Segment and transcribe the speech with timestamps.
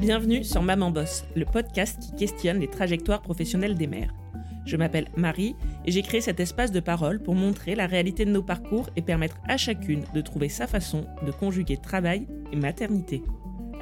[0.00, 4.14] Bienvenue sur Maman Boss, le podcast qui questionne les trajectoires professionnelles des mères.
[4.64, 5.54] Je m'appelle Marie
[5.84, 9.02] et j'ai créé cet espace de parole pour montrer la réalité de nos parcours et
[9.02, 13.22] permettre à chacune de trouver sa façon de conjuguer travail et maternité.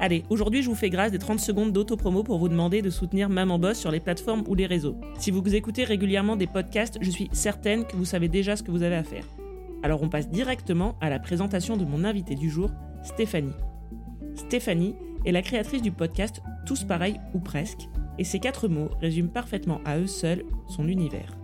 [0.01, 3.29] Allez, aujourd'hui je vous fais grâce des 30 secondes d'autopromo pour vous demander de soutenir
[3.29, 4.97] Maman Boss sur les plateformes ou les réseaux.
[5.19, 8.71] Si vous écoutez régulièrement des podcasts, je suis certaine que vous savez déjà ce que
[8.71, 9.23] vous avez à faire.
[9.83, 12.71] Alors on passe directement à la présentation de mon invité du jour,
[13.03, 13.53] Stéphanie.
[14.35, 14.95] Stéphanie
[15.25, 19.81] est la créatrice du podcast Tous pareils ou presque, et ces quatre mots résument parfaitement
[19.85, 21.37] à eux seuls son univers.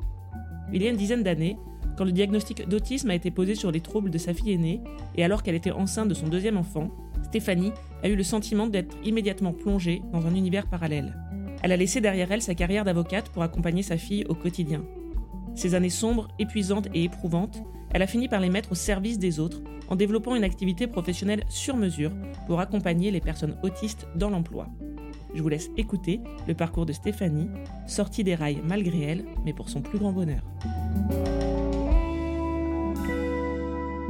[0.74, 1.58] Il y a une dizaine d'années,
[1.98, 4.82] quand le diagnostic d'autisme a été posé sur les troubles de sa fille aînée,
[5.16, 6.90] et alors qu'elle était enceinte de son deuxième enfant,
[7.24, 7.72] Stéphanie
[8.04, 11.16] a eu le sentiment d'être immédiatement plongée dans un univers parallèle.
[11.64, 14.84] Elle a laissé derrière elle sa carrière d'avocate pour accompagner sa fille au quotidien.
[15.56, 17.64] Ces années sombres, épuisantes et éprouvantes,
[17.96, 21.46] elle a fini par les mettre au service des autres en développant une activité professionnelle
[21.48, 22.12] sur mesure
[22.46, 24.68] pour accompagner les personnes autistes dans l'emploi.
[25.34, 27.48] Je vous laisse écouter le parcours de Stéphanie,
[27.88, 30.44] sortie des rails malgré elle, mais pour son plus grand bonheur.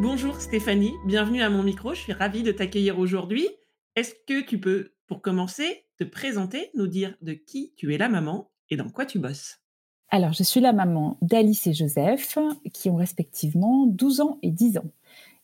[0.01, 3.47] Bonjour Stéphanie, bienvenue à mon micro, je suis ravie de t'accueillir aujourd'hui.
[3.95, 8.09] Est-ce que tu peux, pour commencer, te présenter, nous dire de qui tu es la
[8.09, 9.59] maman et dans quoi tu bosses?
[10.09, 12.37] Alors, je suis la maman d'Alice et Joseph,
[12.73, 14.91] qui ont respectivement 12 ans et 10 ans.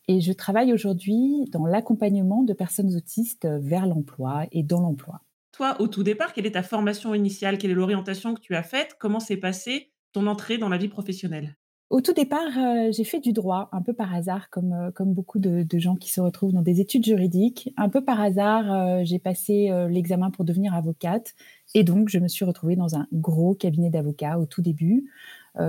[0.08, 5.20] Et je travaille aujourd'hui dans l'accompagnement de personnes autistes vers l'emploi et dans l'emploi.
[5.52, 7.58] Toi, au tout départ, quelle est ta formation initiale?
[7.58, 8.96] Quelle est l'orientation que tu as faite?
[8.98, 11.56] Comment s'est passée ton entrée dans la vie professionnelle?
[11.92, 15.12] Au tout départ, euh, j'ai fait du droit, un peu par hasard, comme, euh, comme
[15.12, 17.70] beaucoup de, gens qui se retrouvent dans des études juridiques.
[17.76, 21.34] Un peu par hasard, euh, j'ai passé l'examen pour devenir avocate.
[21.74, 25.10] Et donc, je me suis retrouvée dans un gros cabinet d'avocats au tout début,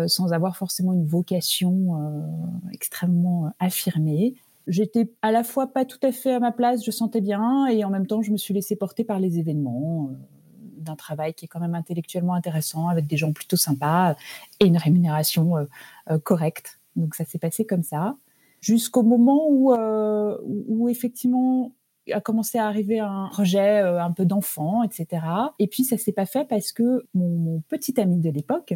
[0.07, 2.23] sans avoir forcément une vocation
[2.71, 4.35] extrêmement affirmée.
[4.67, 7.83] J'étais à la fois pas tout à fait à ma place, je sentais bien, et
[7.83, 10.09] en même temps, je me suis laissée porter par les événements
[10.83, 14.15] d'un travail qui est quand même intellectuellement intéressant, avec des gens plutôt sympas
[14.59, 15.65] et une rémunération euh,
[16.11, 16.79] euh, correcte.
[16.95, 18.15] Donc ça s'est passé comme ça,
[18.61, 21.71] jusqu'au moment où, euh, où effectivement
[22.11, 25.25] a commencé à arriver un projet un peu d'enfant, etc.
[25.57, 28.73] Et puis ça s'est pas fait parce que mon, petit ami de l'époque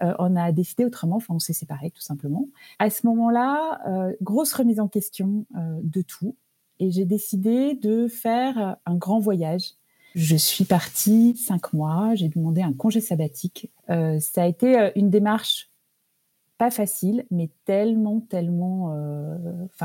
[0.00, 1.16] on a décidé autrement.
[1.16, 2.46] Enfin, on s'est séparés tout simplement.
[2.78, 6.36] À ce moment-là, grosse remise en question de tout,
[6.78, 9.72] et j'ai décidé de faire un grand voyage
[10.14, 13.70] je suis partie cinq mois, j'ai demandé un congé sabbatique.
[13.90, 15.70] Euh, ça a été euh, une démarche
[16.56, 19.36] pas facile, mais tellement, tellement, euh,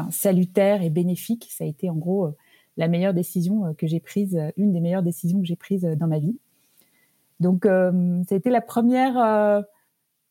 [0.09, 1.47] salutaire et bénéfique.
[1.51, 2.35] Ça a été en gros
[2.77, 6.17] la meilleure décision que j'ai prise, une des meilleures décisions que j'ai prises dans ma
[6.17, 6.35] vie.
[7.39, 9.63] Donc, ça a été la première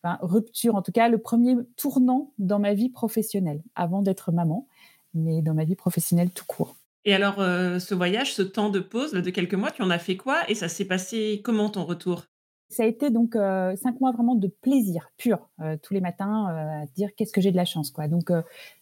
[0.02, 4.66] rupture, en tout cas le premier tournant dans ma vie professionnelle, avant d'être maman,
[5.14, 6.74] mais dans ma vie professionnelle tout court.
[7.04, 9.98] Et alors, euh, ce voyage, ce temps de pause de quelques mois, tu en as
[9.98, 12.24] fait quoi et ça s'est passé comment ton retour?
[12.68, 16.46] Ça a été donc euh, cinq mois vraiment de plaisir pur euh, tous les matins
[16.46, 18.08] à dire qu'est-ce que j'ai de la chance quoi.
[18.08, 18.30] Donc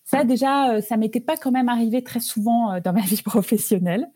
[0.04, 4.06] ça déjà ça m'était pas quand même arrivé très souvent dans ma vie professionnelle.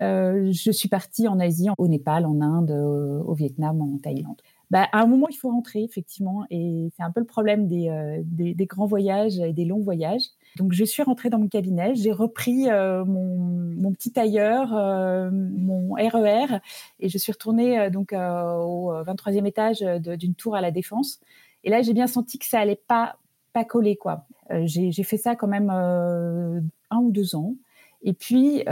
[0.00, 4.40] je suis partie en Asie, au Népal, en Inde, au Vietnam, en Thaïlande.
[4.70, 6.44] Bah, à un moment, il faut rentrer, effectivement.
[6.48, 10.22] Et c'est un peu le problème des, grands voyages et des longs voyages.
[10.56, 15.92] Donc je suis rentrée dans mon cabinet, j'ai repris euh, mon, petit tailleur, euh, mon
[15.94, 16.60] RER, e
[16.98, 21.20] et je suis retournée euh, donc au 23e étage d'une tour à la Défense.
[21.64, 23.16] Et là, j'ai bien senti que ça allait pas
[23.52, 24.26] pas coller quoi.
[24.64, 27.56] j'ai fait ça quand même un ou deux ans.
[28.02, 28.64] Et puis,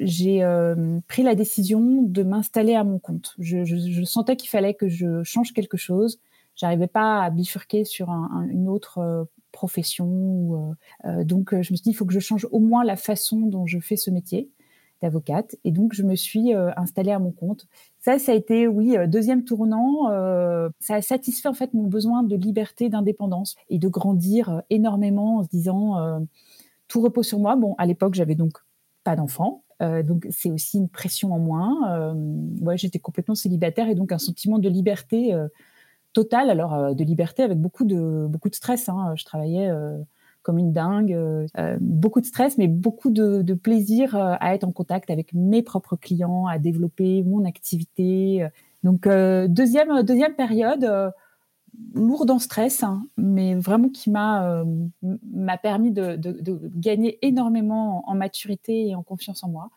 [0.00, 0.44] j'ai
[1.08, 3.34] pris la décision de m'installer à mon compte.
[3.38, 6.20] Je, sentais qu'il fallait que je change quelque chose.
[6.56, 10.74] J'arrivais pas à bifurquer sur un, une autre profession.
[11.06, 12.84] Euh, euh, donc, euh, je me suis dit, il faut que je change au moins
[12.84, 14.50] la façon dont je fais ce métier
[15.00, 15.56] d'avocate.
[15.64, 17.66] Et donc, je me suis installée à mon compte.
[17.98, 20.06] Ça, ça a été, oui, deuxième tournant.
[20.80, 25.42] ça a satisfait en fait mon besoin de liberté, d'indépendance et de grandir énormément en
[25.42, 26.24] se disant
[26.88, 27.54] tout repose sur moi.
[27.56, 28.56] Bon, à l'époque, j'avais donc
[29.02, 29.64] pas d'enfant.
[29.80, 32.14] donc c'est aussi une pression en moins.
[32.62, 35.34] ouais, j'étais complètement célibataire et donc un sentiment de liberté
[36.14, 38.88] totale, alors euh, de liberté avec beaucoup de beaucoup de stress.
[38.88, 39.12] Hein.
[39.16, 39.98] Je travaillais euh,
[40.42, 41.46] comme une dingue, euh,
[41.80, 45.96] beaucoup de stress, mais beaucoup de, de, plaisir à être en contact avec mes propres
[45.96, 48.46] clients, à développer mon activité.
[48.82, 51.12] Donc deuxième deuxième période
[51.94, 54.64] lourde en stress, hein, mais vraiment qui m'a
[55.32, 59.70] m'a permis de, de, de, gagner énormément en maturité et en confiance en moi.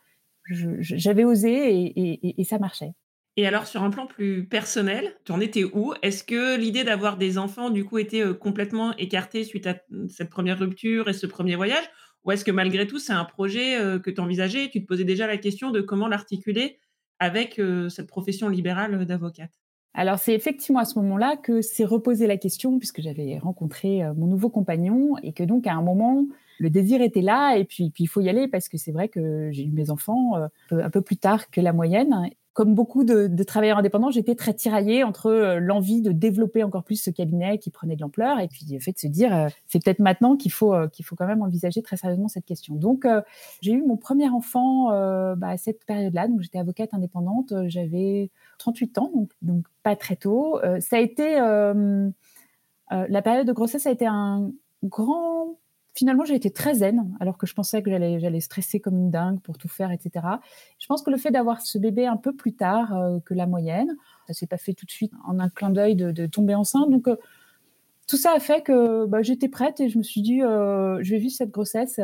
[0.50, 2.92] J'avais osé et, et, et ça marchait.
[3.40, 5.94] Et alors, sur un plan plus personnel, tu en étais où?
[6.02, 9.76] Est-ce que l'idée d'avoir des enfants, du coup, était complètement écartée suite à
[10.08, 11.88] cette première rupture et ce premier voyage?
[12.24, 15.04] Ou est-ce que malgré tout, c'est un projet que tu envisageais et tu te posais
[15.04, 16.80] déjà la question de comment l'articuler
[17.20, 19.52] avec cette profession libérale d'avocate?
[19.94, 24.26] Alors c'est effectivement à ce moment-là que s'est reposé la question, puisque j'avais rencontré mon
[24.26, 26.26] nouveau compagnon, et que donc à un moment,
[26.58, 29.52] le désir était là, et puis il faut y aller, parce que c'est vrai que
[29.52, 30.32] j'ai eu mes enfants
[30.72, 35.04] un peu plus tard que la moyenne, comme beaucoup de, travailleurs indépendants, j'étais très tiraillée
[35.04, 38.66] entre euh, l'envie de développer encore plus ce cabinet qui prenait de l'ampleur et puis
[38.68, 41.28] le fait de se dire euh, c'est peut-être maintenant qu'il faut euh, qu'il faut quand
[41.28, 42.74] même envisager très sérieusement cette question.
[42.74, 43.06] Donc
[43.62, 44.88] j'ai eu mon premier enfant
[45.36, 50.16] bah, à cette période-là, donc j'étais avocate indépendante, j'avais 38 ans, donc, donc pas très
[50.16, 50.58] tôt.
[50.80, 51.36] ça a été
[52.90, 54.50] la période de grossesse a été un
[54.82, 55.60] grand
[55.98, 59.40] finalement, j'ai été très zen, alors que je pensais que j'allais, stresser comme une dingue
[59.40, 60.24] pour tout faire, etc.
[60.78, 63.46] Je pense que le fait d'avoir ce bébé un peu plus tard euh, que la
[63.46, 63.96] moyenne,
[64.28, 66.88] ça s'est pas fait tout de suite en un clin d'œil de, tomber enceinte.
[66.88, 67.16] Donc, euh,
[68.06, 71.10] tout ça a fait que bah, j'étais prête et je me suis dit, euh, je
[71.10, 72.00] vais vivre cette grossesse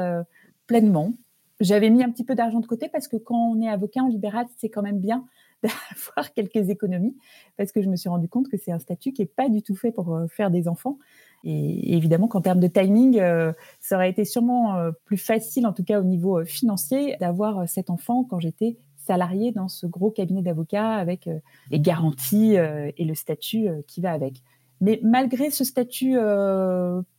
[0.66, 1.12] pleinement.
[1.60, 4.08] J'avais mis un petit peu d'argent de côté parce que quand on est avocat en
[4.08, 5.24] libéral, c'est quand même bien
[5.62, 7.16] d'avoir quelques économies
[7.56, 9.62] parce que je me suis rendu compte que c'est un statut qui est pas du
[9.62, 10.98] tout fait pour faire des enfants.
[11.44, 15.72] Et, évidemment qu'en termes de timing, euh, ça aurait été sûrement euh, plus facile, en
[15.72, 20.10] tout cas au niveau euh, financier, d'avoir cet enfant quand j'étais salarié dans ce gros
[20.10, 21.28] cabinet d'avocats avec
[21.70, 24.42] les garanties et le statut qui va avec.
[24.80, 26.16] Mais malgré ce statut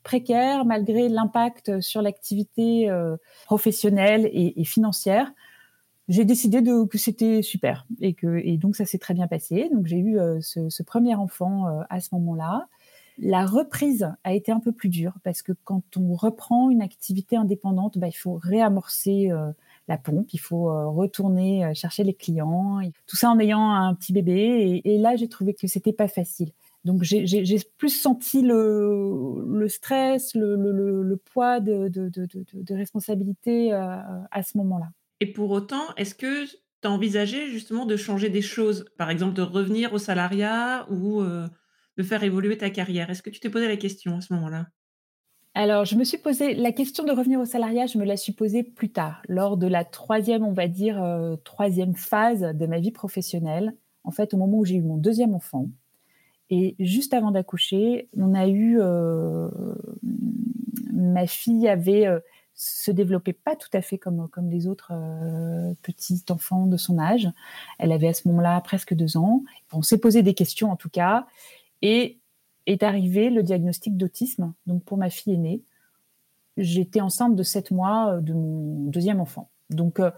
[0.02, 2.92] précaire, malgré l'impact sur l'activité
[3.46, 5.32] professionnelle et, financière,
[6.08, 9.70] j'ai décidé que c'était super et que donc ça s'est très bien passé.
[9.72, 12.68] Donc j'ai eu ce, premier enfant à ce moment-là.
[13.18, 17.38] La reprise a été un peu plus dure parce que quand on reprend une activité
[17.38, 19.52] indépendante, bah, il faut réamorcer euh,
[19.88, 23.94] la pompe, il faut euh, retourner euh, chercher les clients, tout ça en ayant un
[23.96, 24.82] petit bébé.
[24.84, 26.52] Et, là, j'ai trouvé que c'était pas facile.
[26.84, 34.90] Donc j'ai plus senti le, stress, le, poids de, responsabilité à ce moment-là.
[35.20, 38.86] Et pour autant, est-ce que tu as envisagé justement de changer des choses?
[39.00, 41.24] Par exemple, de revenir au salariat ou
[41.98, 43.10] de faire évoluer ta carrière?
[43.10, 44.68] Est-ce que tu t'es posé la question à ce moment-là?
[45.58, 48.34] Alors, je me suis posé la question de revenir au salariat, je me la suis
[48.34, 52.80] posée plus tard, lors de la troisième, on va dire, euh, troisième phase de ma
[52.80, 53.74] vie professionnelle.
[54.04, 55.70] En fait, au moment où j'ai eu mon deuxième enfant.
[56.50, 58.78] Et juste avant d'accoucher, on a eu.
[58.82, 59.50] Euh,
[60.92, 62.06] ma fille avait.
[62.06, 62.20] Euh,
[62.58, 64.94] se développait pas tout à fait comme, comme les autres
[65.82, 67.28] petits enfants de son âge.
[67.80, 69.44] Elle avait à ce moment-là presque deux ans.
[69.74, 71.28] On s'est posé des questions en tout cas.
[71.88, 72.20] Et
[72.66, 75.62] est arrivé le diagnostic d'autisme, donc pour ma fille aînée.
[76.58, 79.52] J'étais enceinte de sept mois euh, de mon deuxième enfant.
[79.70, 80.10] Donc, euh,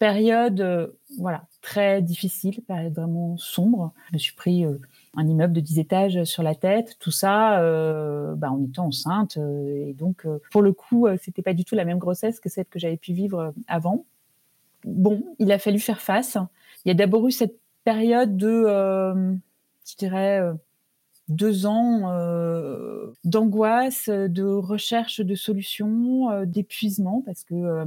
[0.00, 3.92] période euh, voilà, très difficile, période vraiment sombre.
[4.08, 4.64] Je me suis pris
[5.14, 7.60] un immeuble de 10 étages sur la tête, tout ça
[8.36, 9.36] bah, en étant enceinte.
[9.36, 12.78] et donc, pour le coup, c'était pas du tout la même grossesse que celle que
[12.78, 14.04] j'avais pu vivre avant.
[14.84, 16.38] Bon, il a fallu faire face.
[16.84, 18.66] Il y a d'abord eu cette période de,
[19.84, 20.40] je dirais,
[21.28, 27.84] deux ans euh, d'angoisse, de recherche de solutions, euh, d'épuisement, parce que euh,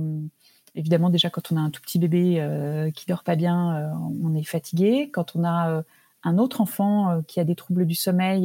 [0.76, 3.92] évidemment déjà quand on a un tout petit bébé qui dort pas bien,
[4.24, 5.10] on est fatigué.
[5.12, 5.84] Quand on a
[6.24, 8.44] un autre enfant qui a des troubles du sommeil,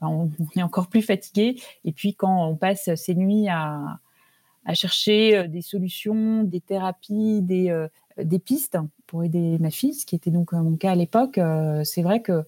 [0.00, 1.60] ben, on, est encore plus fatigué.
[1.84, 3.98] Et puis quand on passe ses nuits à,
[4.64, 7.86] à chercher des solutions, des thérapies, des,
[8.22, 8.78] des pistes
[9.08, 11.40] pour aider ma fille, ce qui était donc mon cas à l'époque,
[11.82, 12.44] c'est vrai que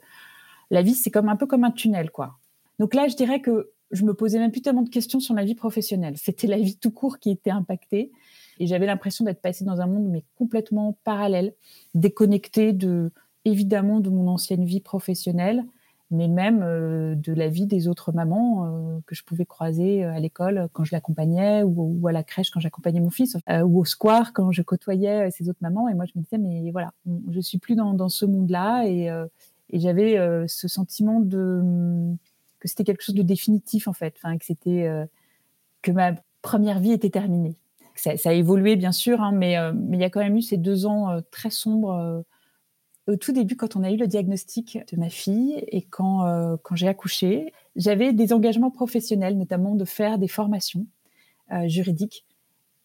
[0.71, 2.39] la vie, c'est comme un peu comme un tunnel, quoi.
[2.79, 5.45] Donc là, je dirais que je me posais même plus tellement de questions sur ma
[5.45, 6.17] vie professionnelle.
[6.17, 8.11] C'était la vie tout court qui était impactée.
[8.59, 11.55] Et j'avais l'impression d'être passée dans un monde, mais complètement parallèle,
[11.95, 13.11] déconnecté de,
[13.45, 15.65] évidemment, de mon ancienne vie professionnelle,
[16.11, 20.13] mais même euh, de la vie des autres mamans euh, que je pouvais croiser euh,
[20.13, 23.85] à l'école quand je l'accompagnais ou, à la crèche quand j'accompagnais mon fils ou au
[23.85, 25.89] square quand je côtoyais ces autres mamans.
[25.89, 26.93] Et moi, je me disais, mais voilà,
[27.31, 29.11] je suis plus dans, dans ce monde-là et,
[29.71, 31.63] et j'avais euh, ce sentiment de
[32.61, 35.05] que c'était quelque chose de définitif en fait, que c'était euh,
[35.83, 37.57] que ma première vie était terminée.
[37.97, 40.43] Ça, a évolué bien sûr, hein, mais euh, mais il y a quand même eu
[40.43, 42.25] ces deux ans très sombres
[43.07, 46.25] au tout début, quand on a eu le diagnostic de ma fille et quand
[46.73, 50.87] j'ai accouché, j'avais des engagements professionnels, notamment de faire des formations
[51.67, 52.25] juridiques.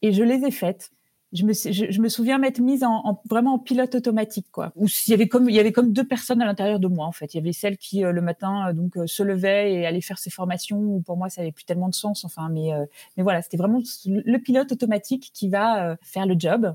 [0.01, 0.91] Et je les ai faites
[1.31, 4.73] je me, souviens m'être mise en, vraiment en pilote automatique, quoi.
[4.75, 5.13] Il y
[5.59, 7.33] avait comme deux personnes à l'intérieur de moi, en fait.
[7.33, 10.01] Il y avait celle qui euh, le matin euh, donc euh, se levait et allait
[10.01, 11.01] faire ses formations.
[11.01, 12.25] Pour moi, ça avait plus tellement de sens.
[12.25, 12.71] Enfin, mais
[13.15, 16.73] mais voilà, c'était vraiment le pilote automatique qui va faire le job.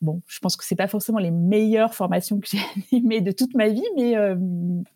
[0.00, 2.58] Bon, je pense que c'est pas forcément les meilleures formations que j'ai
[2.92, 3.84] animées de toute ma vie,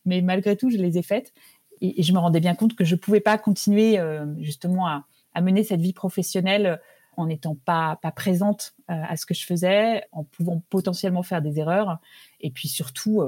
[0.04, 1.32] mais malgré tout, je les ai faites
[1.80, 4.00] et, je me rendais bien compte que je pouvais pas continuer
[4.40, 6.80] justement à mener cette vie professionnelle
[7.16, 11.58] en n'étant pas, pas présente à ce que je faisais, en pouvant potentiellement faire des
[11.58, 11.99] erreurs,
[12.40, 13.23] et puis surtout,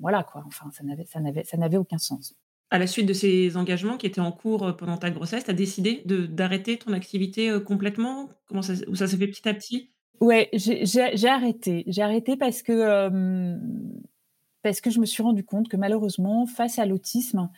[0.00, 0.44] voilà quoi.
[0.46, 2.34] Enfin, ça n'avait, ça n'avait, ça n'avait aucun sens.
[2.70, 5.54] À la suite de ces engagements qui étaient en cours pendant ta grossesse, tu as
[5.54, 8.28] décidé de, d'arrêter ton activité complètement?
[8.46, 9.90] Comment ça, ou ça s'est fait petit à petit?
[10.20, 11.84] Ouais, j'ai, j'ai, arrêté.
[11.86, 13.56] J'ai arrêté parce que
[14.62, 17.48] parce que je me suis rendu compte que malheureusement, face à l'autisme,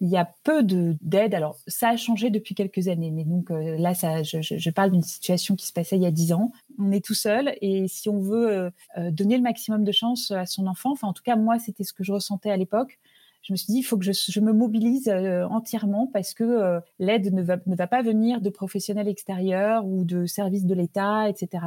[0.00, 1.34] il y a peu de d'aide.
[1.34, 5.56] Alors, ça a changé depuis quelques années, mais donc euh, là, je, parle d'une situation
[5.56, 6.52] qui se passait il y a dix ans.
[6.78, 10.30] On est tout seul, et si on veut euh, euh, donner le maximum de chance
[10.30, 12.98] à son enfant, enfin, en tout cas, moi, c'était ce que je ressentais à l'époque.
[13.42, 17.42] Je me suis dit, il faut que je, me mobilise entièrement parce que l'aide ne
[17.76, 21.64] va pas venir de professionnels extérieurs ou de services de l'État, etc.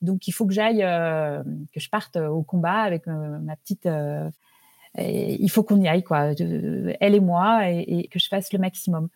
[0.00, 3.86] Donc, il faut que j'aille, que je parte au combat avec ma petite
[4.98, 6.32] il faut qu'on y aille, quoi,
[7.00, 9.08] elle et moi, et, que je fasse le maximum.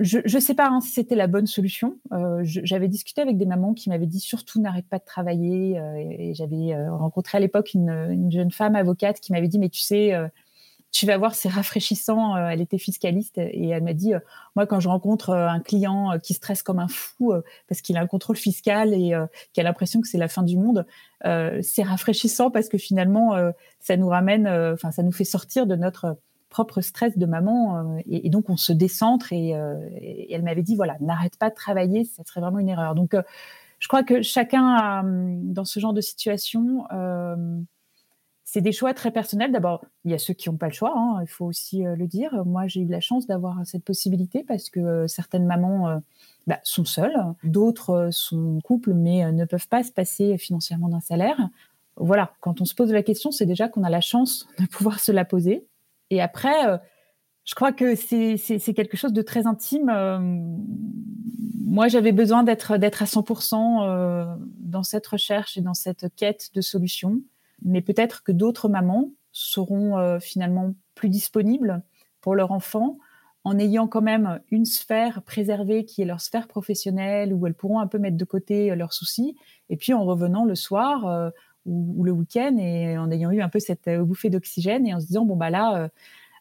[0.00, 1.98] Je ne sais pas hein, si c'était la bonne solution.
[2.12, 5.78] Euh, j'avais discuté avec des mamans qui m'avaient dit surtout n'arrête pas de travailler.
[5.78, 9.58] Euh, et, j'avais euh, rencontré à l'époque une, une, jeune femme avocate qui m'avait dit
[9.58, 10.14] mais tu sais,
[10.92, 12.36] tu vas voir, c'est rafraîchissant.
[12.36, 14.18] Euh, elle était fiscaliste et elle m'a dit, euh,
[14.56, 17.32] moi, quand je rencontre euh, un client qui stresse comme un fou
[17.68, 19.14] parce qu'il a un contrôle fiscal et
[19.52, 20.86] qui a l'impression que c'est la fin du monde,
[21.22, 23.34] c'est rafraîchissant parce que finalement,
[23.78, 26.18] ça nous ramène, enfin, ça nous fait sortir de notre
[26.48, 29.50] propre stress de maman et, donc on se décentre et,
[30.30, 33.14] elle m'avait dit voilà n'arrête pas de travailler ça serait vraiment une erreur donc
[33.78, 36.86] je crois que chacun a, dans ce genre de situation
[38.52, 39.52] c'est des choix très personnels.
[39.52, 41.94] D'abord, il y a ceux qui n'ont pas le choix, hein, il faut aussi euh,
[41.94, 42.44] le dire.
[42.44, 45.98] Moi, j'ai eu la chance d'avoir cette possibilité parce que euh, certaines mamans euh,
[46.48, 51.00] bah, sont seules, d'autres sont en couple mais ne peuvent pas se passer financièrement d'un
[51.00, 51.48] salaire.
[51.94, 54.98] Voilà, quand on se pose la question, c'est déjà qu'on a la chance de pouvoir
[54.98, 55.64] se la poser.
[56.10, 56.80] Et après,
[57.44, 59.92] je crois que c'est quelque chose de très intime.
[61.64, 67.20] moi, j'avais besoin d'être à 100% dans cette recherche et dans cette quête de solutions
[67.62, 71.82] mais peut-être que d'autres mamans seront euh, finalement plus disponibles
[72.20, 72.98] pour leur enfant
[73.44, 77.80] en ayant quand même une sphère préservée qui est leur sphère professionnelle où elles pourront
[77.80, 79.36] un peu mettre de côté euh, leurs soucis.
[79.70, 81.30] Et puis en revenant le soir euh,
[81.64, 85.06] ou, le week-end et en ayant eu un peu cette bouffée d'oxygène et en se
[85.06, 85.90] disant bon bah là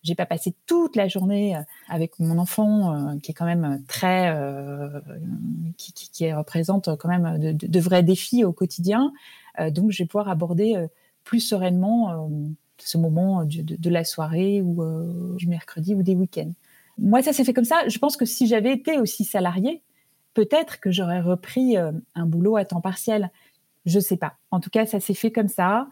[0.01, 1.57] j'ai pas passé toute la journée
[1.89, 4.33] avec mon enfant qui est quand même très
[5.75, 9.11] qui, qui, représente quand même de, vrais défis au quotidien
[9.71, 10.87] donc je vais pouvoir aborder
[11.29, 16.51] plus sereinement euh, ce moment de, la soirée ou euh, du mercredi ou des week-ends.
[16.97, 17.87] Moi, ça s'est fait comme ça.
[17.87, 19.83] Je pense que si j'avais été aussi salariée,
[20.33, 23.29] peut-être que j'aurais repris euh, un boulot à temps partiel.
[23.85, 24.37] Je sais pas.
[24.49, 25.87] En tout cas, ça s'est fait comme ça.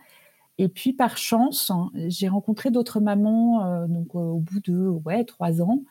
[0.58, 5.62] Et puis, par chance, hein, j'ai rencontré d'autres mamans, donc au bout de ouais trois
[5.62, 5.84] ans,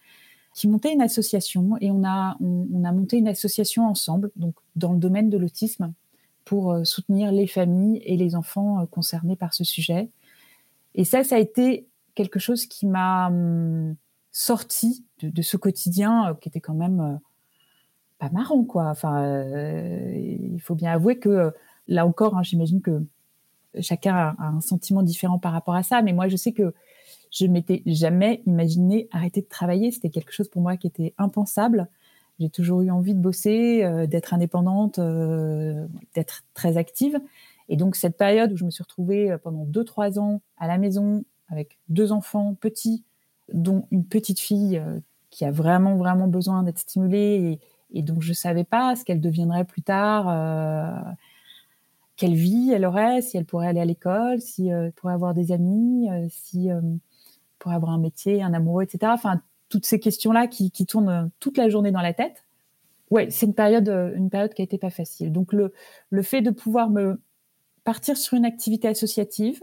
[0.54, 4.92] qui montaient une association et on a on a monté une association ensemble, donc dans
[4.92, 5.92] le domaine de l'autisme
[6.46, 10.08] pour euh, soutenir les familles et les enfants euh, concernés par ce sujet.
[10.94, 13.96] Et ça, ça a été quelque chose qui m'a hum,
[14.32, 17.20] sorti de, ce quotidien euh, qui était quand même
[18.18, 18.88] pas marrant, quoi.
[18.88, 19.36] Enfin,
[20.14, 21.52] il faut bien avouer que
[21.86, 23.02] là encore, hein, j'imagine que
[23.80, 26.72] chacun a, un sentiment différent par rapport à ça, mais moi, je sais que
[27.30, 29.90] je m'étais jamais imaginé arrêter de travailler.
[29.90, 31.88] C'était quelque chose pour moi qui était impensable.
[32.38, 37.18] J'ai toujours eu envie de bosser, euh, d'être indépendante, euh, d'être très active.
[37.68, 40.66] Et donc cette période où je me suis retrouvée euh, pendant deux trois ans à
[40.66, 43.04] la maison avec deux enfants petits,
[43.52, 44.82] dont une petite fille
[45.30, 47.60] qui a vraiment vraiment besoin d'être stimulée
[47.92, 51.14] et, et, donc je savais pas ce qu'elle deviendrait plus tard,
[52.16, 55.52] quelle vie elle aurait, si elle pourrait aller à l'école, si elle pourrait avoir des
[55.52, 56.98] amis, si elle
[57.60, 59.12] pourrait avoir un métier, un amoureux, etc.
[59.14, 59.40] Enfin
[59.76, 62.46] toutes ces questions-là qui, tournent euh, toute la journée dans la tête.
[63.10, 65.30] Ouais, c'est une période, euh, une période qui a été pas facile.
[65.32, 65.70] Donc le,
[66.22, 67.20] fait de pouvoir me
[67.84, 69.60] partir sur une activité associative,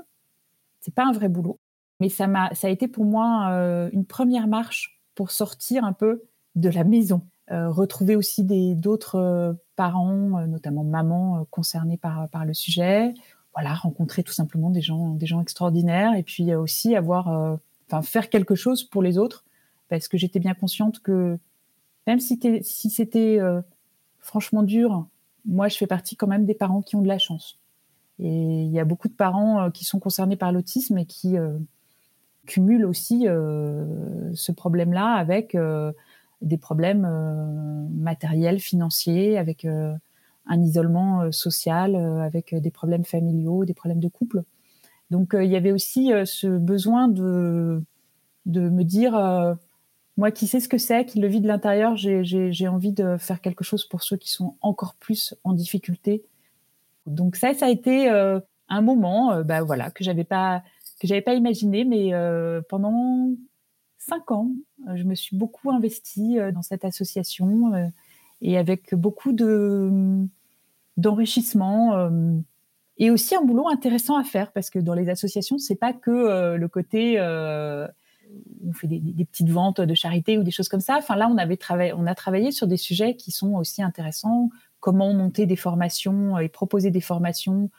[0.82, 1.60] c'est pas un vrai boulot,
[2.00, 5.94] mais ça m'a, ça a été pour moi euh, une première marche pour sortir un
[5.94, 6.22] peu
[6.54, 13.14] de la maison, retrouver aussi des d'autres parents, notamment mamans concernés par par le sujet.
[13.56, 17.28] Voilà, rencontrer tout simplement des gens, des gens extraordinaires, et puis aussi avoir,
[17.88, 19.46] enfin faire quelque chose pour les autres
[19.90, 21.38] parce que j'étais bien consciente que
[22.08, 22.38] même si,
[22.90, 23.62] c'était euh,
[24.20, 25.08] franchement dur,
[25.46, 27.60] moi, je fais partie quand même des parents qui ont de la chance.
[28.20, 31.38] Et il y a beaucoup de parents euh, qui sont concernés par l'autisme et qui
[31.38, 31.58] euh,
[32.46, 35.56] cumulent aussi ce problème-là avec
[36.42, 37.08] des problèmes
[37.94, 44.44] matériels, financiers, avec un isolement social, avec des problèmes familiaux, des problèmes de couple.
[45.10, 47.82] Donc il y avait aussi ce besoin de,
[48.46, 49.14] de me dire
[50.18, 53.42] moi qui sais ce que c'est, qui le vit de l'intérieur, j'ai envie de faire
[53.42, 56.24] quelque chose pour ceux qui sont encore plus en difficulté.
[57.08, 58.40] Donc ça, ça a été euh,
[58.70, 60.64] un moment, euh, bah, voilà, que j'avais pas
[61.26, 63.32] pas imaginé, mais euh, pendant
[63.98, 64.52] cinq ans,
[64.96, 67.92] je me suis beaucoup investie dans cette association
[68.42, 70.26] et avec beaucoup de
[70.96, 72.10] d'enrichissement
[72.98, 76.56] et aussi un boulot intéressant à faire parce que dans les associations, c'est pas que
[76.56, 77.18] le côté
[78.68, 80.98] on fait des, petites ventes de charité ou des choses comme ça.
[80.98, 84.50] Enfin là, on a travaillé sur des sujets qui sont aussi intéressants.
[84.80, 87.70] Comment monter des formations et proposer des formations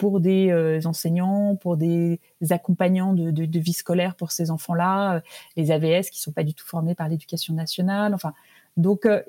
[0.00, 5.20] pour des euh, enseignants, pour des accompagnants de, vie scolaire pour ces enfants-là, euh,
[5.56, 8.14] les AVS qui sont pas du tout formés par l'éducation nationale.
[8.14, 8.32] Enfin,
[8.78, 9.22] donc euh,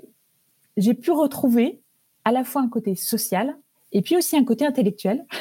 [0.77, 1.81] j'ai pu retrouver
[2.23, 3.53] à la fois un côté social
[3.91, 5.25] et puis aussi un côté intellectuel.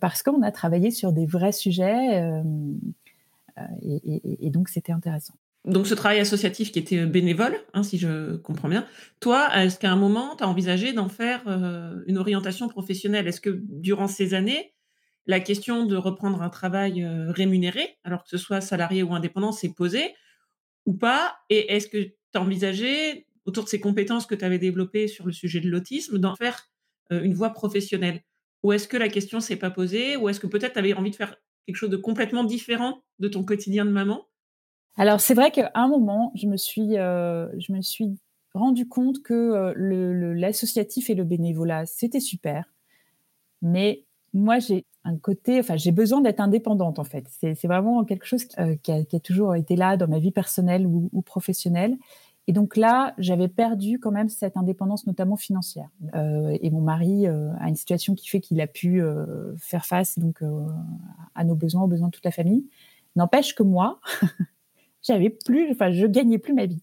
[0.00, 2.42] parce qu'on a travaillé sur des vrais sujets
[3.82, 5.34] et, donc, c'était intéressant.
[5.64, 8.86] Donc, ce travail associatif qui était bénévole, hein, si je comprends bien,
[9.20, 13.26] toi, est-ce qu'à un moment, tu as envisagé d'en faire euh, une orientation professionnelle?
[13.26, 14.74] Est-ce que durant ces années,
[15.26, 19.52] la question de reprendre un travail euh, rémunéré, alors que ce soit salarié ou indépendant,
[19.52, 20.14] s'est posée
[20.86, 21.36] ou pas?
[21.50, 25.26] Et est-ce que tu as envisagé, autour de ces compétences que tu avais développées sur
[25.26, 26.68] le sujet de l'autisme, d'en faire
[27.12, 28.22] euh, une voie professionnelle?
[28.62, 30.16] Ou est-ce que la question s'est pas posée?
[30.16, 31.36] Ou est-ce que peut-être tu avais envie de faire
[31.68, 34.26] quelque chose de complètement différent de ton quotidien de maman?
[34.96, 38.18] Alors c'est vrai qu'à un moment, je me suis, euh, je me suis
[38.54, 42.64] rendu compte que euh, l'associatif et le bénévolat, c'était super.
[43.60, 47.26] Mais moi, j'ai un côté, enfin, j'ai besoin d'être indépendante en fait.
[47.38, 51.20] C'est vraiment quelque chose qui, euh, a, toujours été là dans ma vie personnelle ou
[51.20, 51.98] professionnelle.
[52.48, 55.90] Et donc là, j'avais perdu quand même cette indépendance, notamment financière.
[56.14, 59.84] Euh, et mon mari euh, a une situation qui fait qu'il a pu euh, faire
[59.84, 60.42] face donc
[61.34, 62.66] à nos besoins, aux besoins de toute la famille.
[63.16, 64.00] N'empêche que moi,
[65.02, 66.80] j'avais plus, enfin, je gagnais plus ma vie.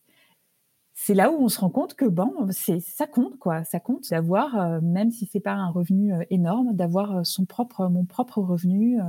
[0.93, 4.07] C'est là où on se rend compte que bon, c'est ça compte quoi, ça compte
[4.11, 8.99] d'avoir, même si c'est pas un revenu énorme, d'avoir son propre, mon propre revenu.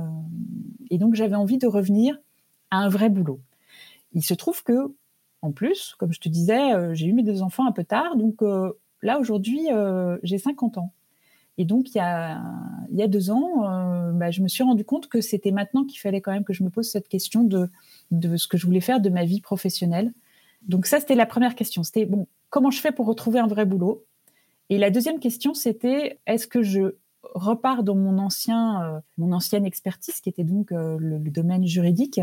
[0.89, 2.17] et donc j'avais envie de revenir
[2.71, 3.39] à un vrai boulot.
[4.13, 4.91] Il se trouve que
[5.41, 8.15] en plus, comme je te disais, euh, j'ai eu mes deux enfants un peu tard,
[8.15, 10.93] donc euh, là aujourd'hui euh, j'ai 50 ans.
[11.59, 13.63] Et donc il y a, deux ans,
[14.13, 16.63] bah, je me suis rendu compte que c'était maintenant qu'il fallait quand même que je
[16.63, 17.67] me pose cette question de,
[18.37, 20.13] ce que je voulais faire de ma vie professionnelle.
[20.61, 21.81] Donc ça c'était la première question.
[21.81, 24.05] C'était bon, comment je fais pour retrouver un vrai boulot?
[24.69, 30.21] Et la deuxième question c'était est-ce que je repars dans mon ancien, mon ancienne expertise
[30.21, 32.21] qui était donc le, domaine juridique?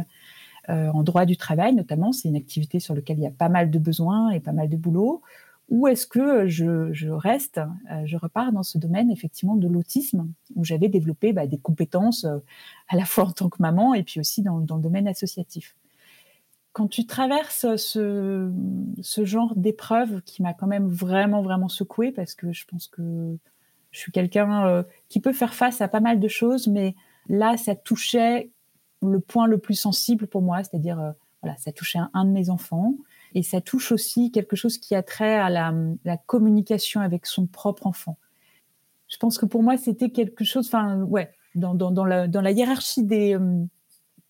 [0.68, 3.70] En droit du travail notamment, c'est une activité sur laquelle il y a pas mal
[3.70, 5.22] de besoins et pas mal de boulot.
[5.70, 7.59] Ou est-ce que je, reste,
[7.90, 12.24] euh, je repars dans ce domaine effectivement de l'autisme, où j'avais développé bah, des compétences
[12.24, 12.38] euh,
[12.88, 15.74] à la fois en tant que maman et puis aussi dans, le domaine associatif.
[16.72, 18.53] Quand tu traverses ce,
[19.00, 23.38] ce genre d'épreuve qui m'a quand même vraiment, vraiment secouée, parce que je pense que
[23.92, 26.96] je suis quelqu'un qui peut faire face à pas mal de choses, mais
[27.29, 28.50] là, ça touchait
[29.09, 31.12] le point le plus sensible pour moi, c'est-à-dire euh,
[31.43, 32.95] voilà, ça touchait un, un, de mes enfants
[33.35, 37.87] et ça touche aussi quelque chose qui a trait à la, communication avec son propre
[37.87, 38.17] enfant.
[39.09, 43.35] Je pense que pour moi c'était quelque chose, enfin ouais, dans, dans la hiérarchie des,
[43.35, 43.64] euh,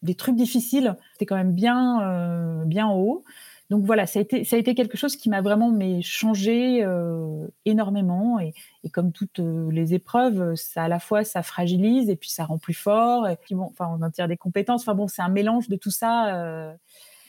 [0.05, 3.25] des trucs difficiles, c'était quand même bien euh, bien haut.
[3.71, 8.39] Donc voilà, ça a été, quelque chose qui m'a vraiment mais, changé euh, énormément.
[8.39, 8.53] Et,
[8.93, 12.59] comme toutes euh, les épreuves, ça à la fois ça fragilise et puis ça rend
[12.59, 13.27] plus fort.
[13.27, 14.83] Et puis bon, on en tire des compétences.
[14.83, 16.37] Enfin bon, c'est un mélange de tout ça.
[16.37, 16.75] Euh,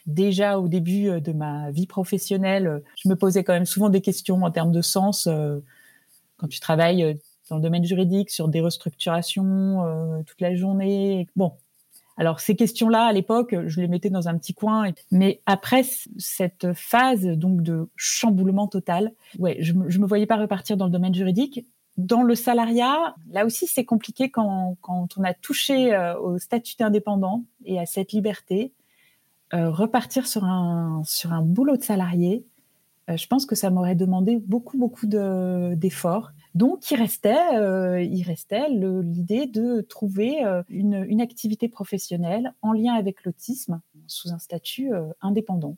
[0.06, 4.44] déjà au début de ma vie professionnelle, je me posais quand même souvent des questions
[4.44, 5.30] en termes de sens.
[6.38, 7.18] quand tu travailles
[7.50, 11.54] dans le domaine juridique sur des restructurations toute la journée, bon,
[12.18, 14.92] alors ces questions-là, à l'époque, je les mettais dans un petit coin.
[15.12, 15.84] Mais après
[16.18, 20.92] cette phase donc de chamboulement total, ouais, je, je me voyais pas repartir dans le
[20.92, 21.66] domaine juridique.
[21.98, 26.76] Dans le salariat, là aussi, c'est compliqué quand, quand, on a touché euh, au statut
[26.78, 28.74] d'indépendant et à cette liberté.
[29.54, 32.46] Euh, repartir sur un, sur un boulot de salarié,
[33.10, 36.32] euh, je pense que ça m'aurait demandé beaucoup, beaucoup d'efforts.
[36.56, 43.82] Donc, il restait, euh, l'idée de trouver euh, une, activité professionnelle en lien avec l'autisme
[44.08, 45.76] sous un statut euh, indépendant.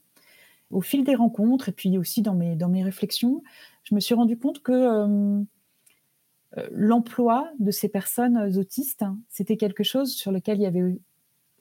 [0.70, 3.42] Au fil des rencontres et puis aussi dans mes, dans mes réflexions,
[3.86, 5.46] je me suis rendu compte que
[6.72, 11.00] l'emploi de ces personnes autistes, c'était quelque chose sur lequel il y avait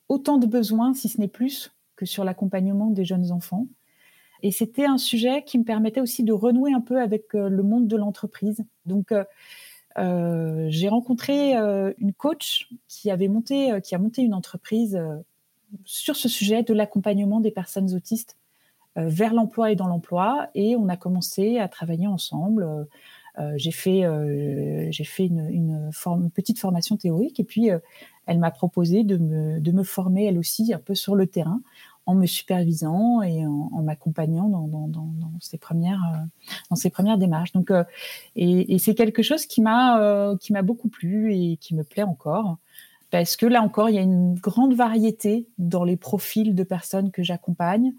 [0.08, 3.68] autant de besoins, si ce n'est plus, que sur l'accompagnement des jeunes enfants.
[4.46, 7.64] Et c'était un sujet qui me permettait aussi de renouer un peu avec euh, le
[7.64, 8.64] monde de l'entreprise.
[8.84, 9.24] Donc, euh,
[9.98, 11.54] euh, j'ai rencontré
[11.98, 15.02] une coach qui avait monté, qui a monté une entreprise
[15.84, 18.36] sur ce sujet de l'accompagnement des personnes autistes
[18.94, 20.48] vers l'emploi et dans l'emploi.
[20.54, 22.86] Et on a commencé à travailler ensemble.
[23.56, 24.02] j'ai fait,
[24.90, 25.90] j'ai fait une,
[26.34, 27.70] petite formation théorique et puis
[28.26, 31.62] elle m'a proposé de me former elle aussi un peu sur le terrain
[32.06, 36.24] en me supervisant et en, m'accompagnant dans, ces premières euh,
[36.70, 37.52] dans ces premières démarches.
[37.52, 37.84] Donc, euh,
[38.36, 42.04] et, c'est quelque chose qui m'a euh, qui m'a beaucoup plu et qui me plaît
[42.04, 42.58] encore
[43.10, 47.10] parce que là encore, il y a une grande variété dans les profils de personnes
[47.12, 47.94] que j'accompagne,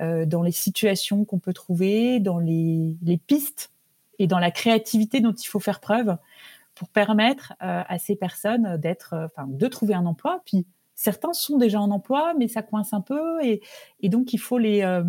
[0.00, 3.70] dans les situations qu'on peut trouver, dans les, les, pistes
[4.18, 6.16] et dans la créativité dont il faut faire preuve
[6.74, 10.66] pour permettre à ces personnes d'être, enfin, de trouver un emploi, puis
[11.00, 13.62] Certains sont déjà en emploi, mais ça coince un peu, et,
[14.08, 15.04] donc il faut les, euh,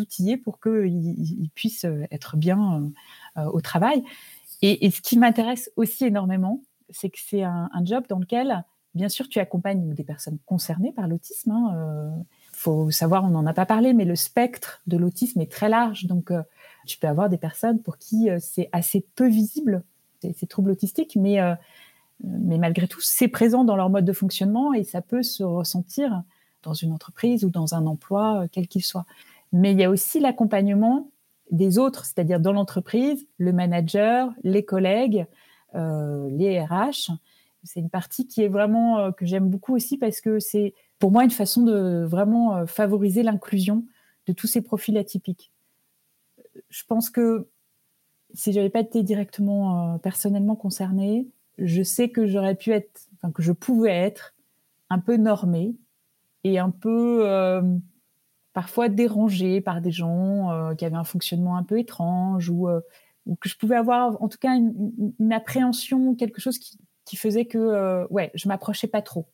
[0.00, 2.90] outiller pour qu'ils puissent être bien
[3.36, 4.02] euh, au travail.
[4.62, 9.28] Et, ce qui m'intéresse aussi énormément, c'est que c'est un, job dans lequel, bien sûr,
[9.28, 11.50] tu accompagnes des personnes concernées par l'autisme.
[11.50, 15.42] Il hein, euh, faut savoir, on n'en a pas parlé, mais le spectre de l'autisme
[15.42, 16.06] est très large.
[16.06, 16.32] Donc,
[16.86, 19.84] tu peux avoir des personnes pour qui c'est assez peu visible,
[20.22, 21.40] ces troubles autistiques, mais
[22.24, 26.22] mais malgré tout, c'est présent dans leur mode de fonctionnement et ça peut se ressentir
[26.62, 29.06] dans une entreprise ou dans un emploi, euh, quel qu'il soit.
[29.52, 31.10] Mais il y a aussi l'accompagnement
[31.50, 35.26] des autres, c'est-à-dire dans l'entreprise, le manager, les collègues,
[35.74, 37.10] euh, les RH.
[37.64, 41.10] C'est une partie qui est vraiment euh, que j'aime beaucoup aussi parce que c'est pour
[41.10, 43.84] moi une façon de vraiment favoriser l'inclusion
[44.26, 45.50] de tous ces profils atypiques.
[46.68, 47.48] Je pense que
[48.34, 51.26] si j'avais pas été directement personnellement concernée,
[51.58, 54.34] je sais que j'aurais pu être, enfin que je pouvais être
[54.88, 55.76] un peu normée
[56.44, 57.62] et un peu euh,
[58.52, 62.80] parfois dérangée par des gens euh, qui avaient un fonctionnement un peu étrange ou, euh,
[63.26, 66.78] ou, que je pouvais avoir en tout cas une, appréhension, quelque chose qui,
[67.16, 69.26] faisait que ouais, je m'approchais pas trop.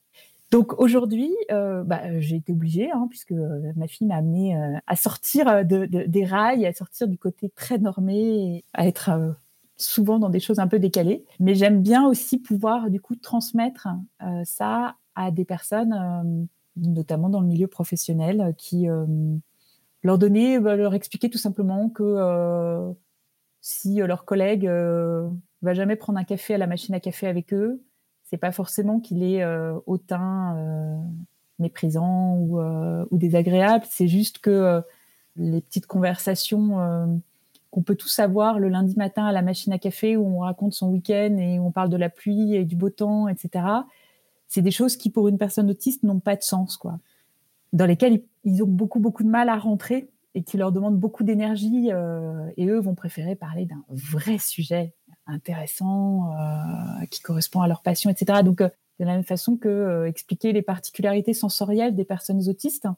[0.51, 3.35] Donc aujourd'hui, bah, j'ai été obligée, hein, puisque
[3.77, 7.77] ma fille m'a amenée à sortir de, de, des rails, à sortir du côté très
[7.77, 9.37] normé, à être
[9.77, 11.25] souvent dans des choses un peu décalées.
[11.41, 13.89] Mais j'aime bien aussi pouvoir du coup transmettre
[14.23, 16.45] euh, ça à des personnes, euh,
[16.77, 19.07] notamment dans le milieu professionnel, qui euh,
[20.03, 22.95] leur donner, leur expliquer tout simplement que
[23.61, 24.67] si leur collègue
[25.63, 27.83] va jamais prendre un café à la machine à café avec eux,
[28.23, 29.45] c'est pas forcément qu'il est
[29.87, 31.03] hautain,
[31.59, 33.85] méprisant ou désagréable.
[33.91, 34.81] C'est juste que
[35.35, 37.21] les petites conversations
[37.77, 40.73] qu'on peut tous avoir le lundi matin à la machine à café où on raconte
[40.73, 43.67] son week-end et on parle de la pluie et du beau temps, etc.
[44.49, 46.99] C'est des choses qui, pour une personne autiste, n'ont pas de sens, quoi.
[47.75, 51.23] Dans lesquelles ils ont beaucoup, beaucoup de mal à rentrer et qui leur demandent beaucoup
[51.23, 54.95] d'énergie euh, et eux vont préférer parler d'un vrai sujet
[55.27, 58.43] intéressant euh, qui correspond à leur passion, etc.
[58.43, 62.89] Donc, euh, de la même façon que expliquer les particularités sensorielles des personnes autistes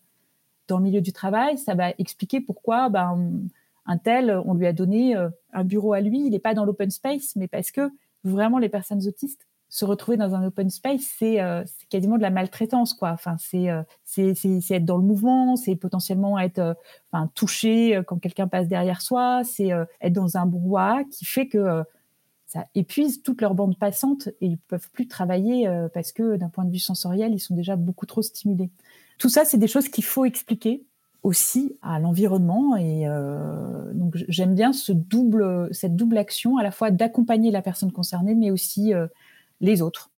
[0.68, 3.48] dans le milieu du travail, ça va expliquer pourquoi ben,
[3.88, 6.64] un tel, on lui a donné euh, un bureau à lui, il n'est pas dans
[6.64, 7.90] l'open space, mais parce que
[8.22, 12.30] vraiment les personnes autistes se retrouver dans un open space, c'est euh, quasiment de la
[12.30, 13.10] maltraitance, quoi.
[13.10, 16.76] Enfin, c'est euh, c'est être dans le mouvement, c'est potentiellement être
[17.10, 19.70] enfin, touché quand quelqu'un passe derrière soi, c'est
[20.00, 21.82] être dans un brouhaha qui fait que
[22.46, 26.64] ça épuise toute leur bande passante et ils peuvent plus travailler parce que d'un point
[26.64, 28.70] de vue sensoriel, ils sont déjà beaucoup trop stimulés.
[29.18, 30.82] Tout ça, c'est des choses qu'il faut expliquer
[31.22, 37.50] aussi à l'environnement et euh, donc j'aime bien cette double action à la fois d'accompagner
[37.50, 39.06] la personne concernée mais aussi euh,
[39.60, 40.10] les autres.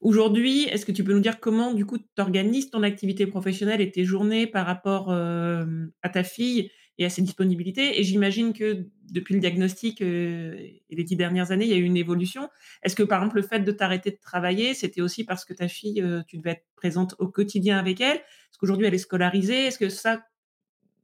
[0.00, 3.80] Aujourd'hui, est-ce que tu peux nous dire comment du coup tu organises ton activité professionnelle
[3.80, 5.66] et tes journées par rapport euh,
[6.02, 8.00] à ta fille et à ses disponibilités?
[8.00, 11.82] Et j'imagine que depuis le diagnostic et les dix dernières années, il y a eu
[11.82, 12.48] une évolution.
[12.84, 15.66] Est-ce que par exemple le fait de t'arrêter de travailler, c'était aussi parce que ta
[15.66, 18.18] fille, tu devais être présente au quotidien avec elle?
[18.18, 19.66] Est-ce qu'aujourd'hui elle est scolarisée?
[19.66, 20.22] Est-ce que ça,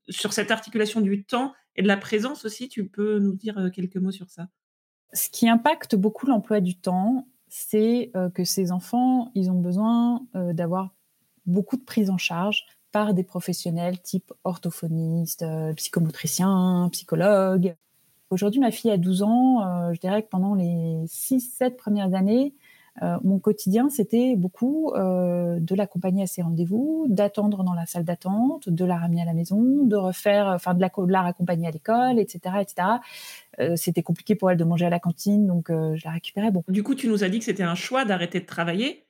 [0.08, 3.70] sur cette articulation du temps et de la présence aussi, tu peux nous dire euh,
[3.70, 4.48] quelques mots sur ça?
[5.12, 10.26] Ce qui impacte beaucoup l'emploi du temps, c'est euh, que ces enfants, ils ont besoin
[10.34, 10.94] euh, d'avoir
[11.46, 15.44] beaucoup de prise en charge par des professionnels type orthophoniste,
[15.76, 17.74] psychomotricien, psychologue.
[18.30, 19.92] Aujourd'hui, ma fille a 12 ans.
[19.92, 22.54] je dirais que pendant les 6-7 premières années,
[23.02, 28.04] euh, mon quotidien, c'était beaucoup euh, de l'accompagner à ses rendez-vous, d'attendre dans la salle
[28.04, 31.66] d'attente, de la ramener à la maison, de refaire, enfin de la, de la raccompagner
[31.66, 32.88] à l'école, etc., etc.
[33.58, 36.52] Euh, c'était compliqué pour elle de manger à la cantine, donc je la récupérais.
[36.52, 36.62] Bon.
[36.68, 39.00] Du coup, tu nous as dit que c'était un choix d'arrêter de travailler.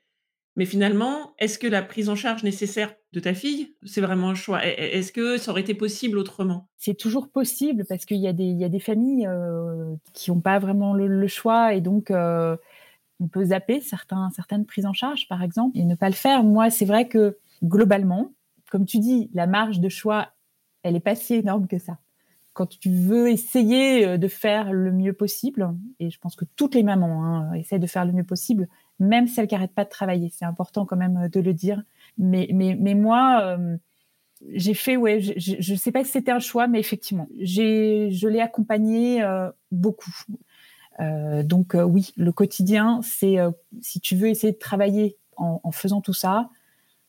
[0.56, 4.34] Mais finalement, est-ce que la prise en charge nécessaire de ta fille, c'est vraiment un
[4.36, 4.64] choix?
[4.64, 6.68] Est-ce que ça aurait été possible autrement?
[6.76, 9.28] C'est toujours possible parce qu'il y, a des familles
[10.12, 12.12] qui n'ont pas vraiment le, choix et donc
[13.20, 16.42] on peut zapper certaines prises en charge, par exemple, et ne pas le faire.
[16.44, 18.32] Moi, c'est vrai que globalement,
[18.70, 20.28] comme tu dis, la marge de choix
[20.84, 21.98] elle est pas si énorme que ça.
[22.52, 26.76] Quand tu veux essayer euh, de faire le mieux possible, et je pense que toutes
[26.76, 28.68] les mamans hein, essaient de faire le mieux possible,
[29.00, 31.82] même celles qui n'arrêtent pas de travailler, c'est important quand même de le dire.
[32.16, 32.46] Mais,
[32.94, 33.58] moi,
[34.52, 38.40] j'ai fait, ouais, je ne sais pas si c'était un choix, mais effectivement, je l'ai
[38.40, 39.20] accompagné
[39.72, 40.14] beaucoup.
[41.00, 43.36] Euh, donc oui, le quotidien, c'est
[43.82, 46.48] si tu veux essayer de travailler en, faisant tout ça,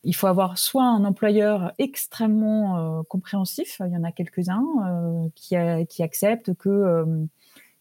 [0.06, 5.28] il faut avoir soit un employeur extrêmement euh, compréhensif, il y en a quelques-uns euh,
[5.34, 7.24] qui, acceptent que euh,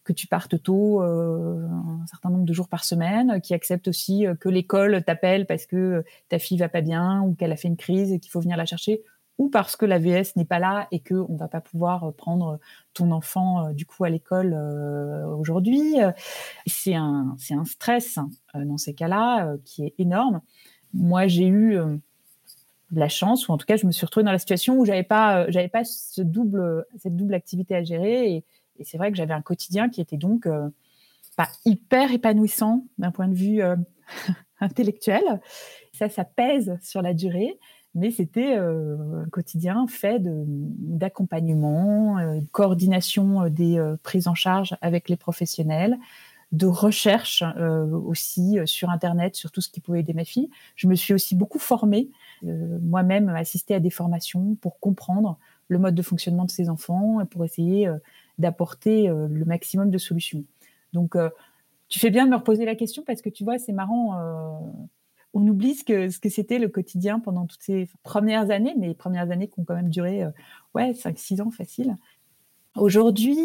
[0.04, 4.50] que tu partes tôt un certain nombre de jours par semaine, qui acceptent aussi que
[4.50, 8.12] l'école t'appelle parce que ta fille va pas bien ou qu'elle a fait une crise
[8.12, 9.02] et qu'il faut venir la chercher
[9.38, 12.60] ou parce que la VS n'est pas là et que on va pas pouvoir prendre
[12.94, 14.54] ton enfant du coup à l'école
[15.38, 15.96] aujourd'hui.
[16.66, 20.42] C'est un c'est un stress hein, dans ces cas-là qui est énorme.
[20.94, 21.78] Moi, j'ai eu
[22.92, 25.04] la chance, ou en tout cas, je me suis retrouvée dans la situation où j'avais
[25.04, 28.34] pas, euh, j'avais pas ce double, cette double activité à gérer.
[28.34, 28.46] Et,
[28.84, 30.70] c'est vrai que j'avais un quotidien qui était donc euh,
[31.38, 33.78] pas hyper épanouissant d'un point de vue euh,
[34.60, 35.24] intellectuel.
[35.94, 37.58] Ça, ça pèse sur la durée,
[37.96, 45.98] mais c'était un quotidien fait d'accompagnement, de, coordination des prises en charge avec les professionnels,
[46.52, 50.50] de recherche aussi sur Internet, sur tout ce qui pouvait aider ma fille.
[50.76, 52.10] Je me suis aussi beaucoup formée
[52.44, 57.22] euh, moi-même assister à des formations pour comprendre le mode de fonctionnement de ces enfants
[57.22, 57.98] et pour essayer euh,
[58.38, 60.44] d'apporter euh, le maximum de solutions.
[60.94, 61.18] Donc,
[61.90, 64.18] tu fais bien de me reposer la question parce que tu vois, c'est marrant.
[65.36, 69.30] On oublie ce que, c'était le quotidien pendant toutes ces premières années, mais les premières
[69.30, 70.24] années qui ont quand même duré
[70.74, 71.98] ouais, 5-6 ans facile.
[72.76, 73.38] Aujourd'hui,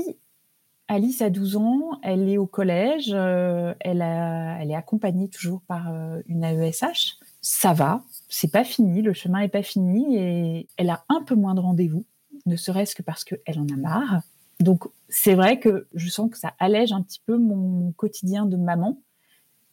[0.87, 5.93] Alice a 12 ans, elle est au collège, elle, elle est accompagnée toujours par
[6.27, 7.19] une AESH.
[7.43, 11.35] Ça va, c'est pas fini, le chemin est pas fini et elle a un peu
[11.35, 12.05] moins de rendez-vous,
[12.47, 14.23] ne serait-ce que parce qu'elle en a marre.
[14.61, 18.57] Donc c'est vrai que je sens que ça allège un petit peu mon quotidien de
[18.57, 19.01] maman.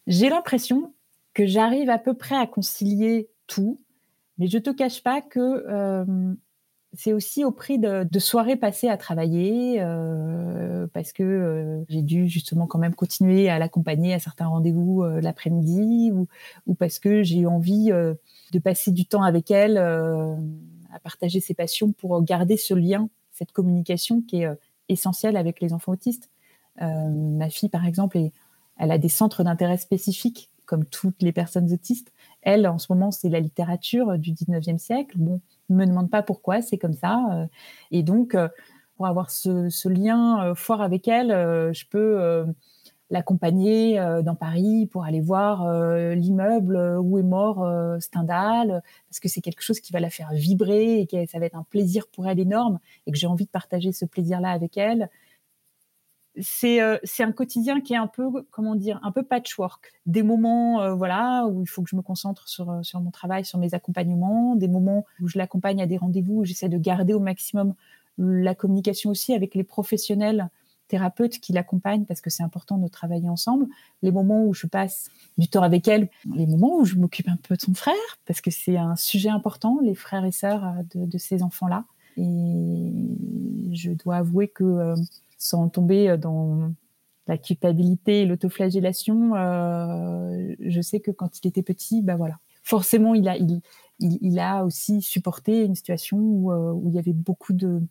[0.08, 0.94] J'ai l'impression
[1.38, 3.80] que j'arrive à peu près à concilier tout,
[4.40, 6.34] mais je te cache pas que euh,
[6.94, 12.28] c'est aussi au prix de, soirées passées à travailler, euh, parce que euh, j'ai dû
[12.28, 16.12] justement quand même continuer à l'accompagner à certains rendez-vous l'après-midi,
[16.66, 21.54] ou, parce que j'ai eu envie de passer du temps avec elle, à partager ses
[21.54, 24.50] passions pour garder ce lien, cette communication qui est
[24.90, 26.32] essentielle avec les enfants autistes.
[26.82, 28.18] Ma fille, par exemple,
[28.80, 32.14] elle a des centres d'intérêt spécifiques, comme toutes les personnes autistes.
[32.44, 35.18] Elle, en ce moment, c'est la littérature du 19e siècle.
[35.18, 37.48] Bon, ne me demande pas pourquoi, c'est comme ça.
[37.90, 38.38] Et donc,
[38.96, 41.30] pour avoir ce, lien fort avec elle,
[41.74, 42.46] je peux
[43.10, 47.68] l'accompagner euh, dans Paris pour aller voir euh, l'immeuble euh, où est mort
[48.00, 51.46] Stendhal, parce que c'est quelque chose qui va la faire vibrer et que ça va
[51.46, 54.78] être un plaisir pour elle énorme et que j'ai envie de partager ce plaisir-là avec
[54.78, 55.10] elle.
[56.40, 59.94] C'est c'est un quotidien qui est un peu, comment dire, un peu patchwork.
[60.06, 63.60] Des moments voilà, où il faut que je me concentre sur, sur mon travail, sur
[63.60, 67.20] mes accompagnements, des moments où je l'accompagne à des rendez-vous, où j'essaie de garder au
[67.20, 67.74] maximum
[68.18, 70.50] la communication aussi avec les professionnels
[70.88, 73.68] thérapeute qui l'accompagne parce que c'est important de travailler ensemble,
[74.02, 77.38] les moments où je passe du temps avec elle, les moments où je m'occupe un
[77.38, 77.94] peu de son frère
[78.26, 81.86] parce que c'est un sujet important, les frères et sœurs euh, de, ces enfants-là.
[82.18, 82.94] Et
[83.74, 84.96] je dois avouer que euh,
[85.38, 86.72] sans tomber euh, dans
[87.28, 93.28] la culpabilité et l'autoflagellation, je sais que quand il était petit, bah voilà, forcément il
[94.40, 97.82] a, aussi supporté une situation où, où il y avait beaucoup de,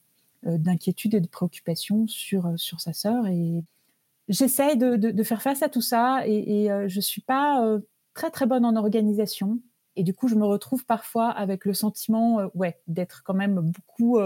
[0.47, 3.27] euh, d'inquiétude et de préoccupation sur, euh, sur sa sœur.
[3.27, 3.65] Et
[4.29, 7.79] j'essaie de, faire face à tout ça et, euh, je suis pas
[8.15, 9.61] très très bonne en organisation.
[9.97, 14.19] Et du coup, je me retrouve parfois avec le sentiment, ouais, d'être quand même beaucoup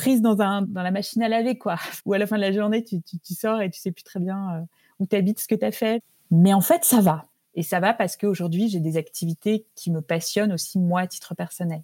[0.00, 1.76] prise dans, un, dans la machine à laver, quoi.
[2.06, 4.02] Ou à la fin de la journée, tu, tu, tu sors et tu sais plus
[4.02, 4.66] très bien
[4.98, 6.02] où tu habites, ce que tu as fait.
[6.30, 7.24] Mais en fait, ça va.
[7.54, 11.34] Et ça va parce qu'aujourd'hui, j'ai des activités qui me passionnent aussi, moi, à titre
[11.34, 11.82] personnel.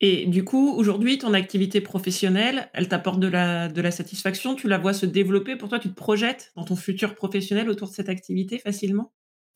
[0.00, 4.68] Et du coup, aujourd'hui, ton activité professionnelle, elle t'apporte de la, de la satisfaction, tu
[4.68, 5.56] la vois se développer?
[5.56, 9.12] Pour toi, tu te projettes dans ton futur professionnel autour de cette activité facilement?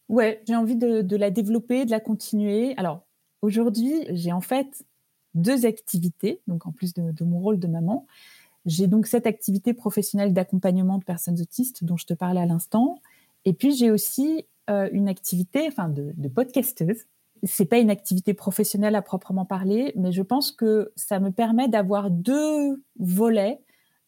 [0.08, 2.74] Ouais, j'ai envie de, la développer, de la continuer.
[2.76, 3.04] Alors,
[3.42, 4.84] aujourd'hui, j'ai en fait
[5.36, 8.06] deux activités, donc en plus de, mon rôle de maman.
[8.64, 13.00] J'ai donc cette activité professionnelle d'accompagnement de personnes autistes dont je te parlais à l'instant.
[13.44, 17.04] Et puis, j'ai aussi euh, une activité enfin, de, de podcasteuse
[17.42, 21.68] c'est pas une activité professionnelle à proprement parler, mais je pense que ça me permet
[21.68, 23.60] d'avoir deux volets.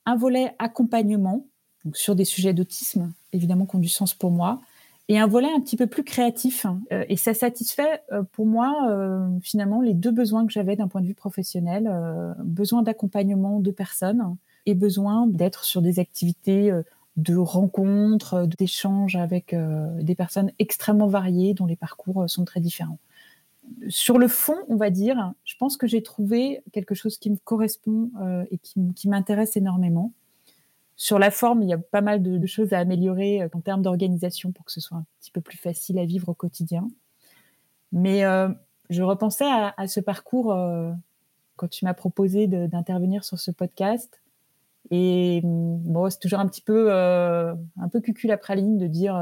[0.07, 1.47] Un volet accompagnement,
[1.85, 4.61] donc sur des sujets d'autisme, évidemment, qui ont du sens pour moi,
[5.09, 6.67] et un volet un petit peu plus créatif.
[6.93, 10.89] Euh, et ça satisfait euh, pour moi euh, finalement les deux besoins que j'avais d'un
[10.89, 11.91] point de vue professionnel,
[12.45, 16.71] besoin d'accompagnement de personnes et besoin d'être sur des activités
[17.17, 19.55] de rencontres, d'échanges avec
[20.01, 22.99] des personnes extrêmement variées dont les parcours sont très différents.
[23.89, 27.37] Sur le fond, on va dire, je pense que j'ai trouvé quelque chose qui me
[27.37, 28.11] correspond
[28.51, 30.13] et qui m'intéresse énormément.
[31.01, 33.83] Sur la forme, il y a pas mal de, choses à améliorer euh, en termes
[33.83, 36.89] d'organisation pour que ce soit un petit peu plus facile à vivre au quotidien.
[37.93, 38.49] Mais euh,
[38.91, 40.91] je repensais à, ce parcours euh,
[41.55, 44.21] quand tu m'as proposé d'intervenir sur ce podcast.
[44.91, 49.15] Et mm, bon, c'est toujours un petit peu, un peu cucul à praline de dire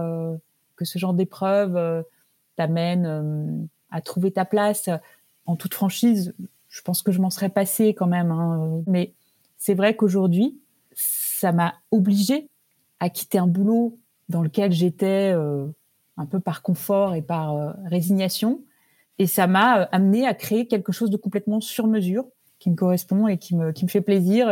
[0.76, 2.04] que ce genre d'épreuve
[2.56, 4.88] t'amène à trouver ta place.
[5.44, 6.34] En toute franchise,
[6.70, 8.30] je pense que je m'en serais passé quand même.
[8.30, 8.82] Hein.
[8.86, 9.12] Mais
[9.58, 10.58] c'est vrai qu'aujourd'hui,
[11.36, 12.48] ça m'a obligée
[12.98, 15.66] à quitter un boulot dans lequel j'étais euh,
[16.16, 18.64] un peu par confort et par euh, résignation.
[19.18, 22.24] Et ça m'a euh, amené à créer quelque chose de complètement sur mesure,
[22.58, 24.48] qui me correspond et qui me, qui me fait plaisir.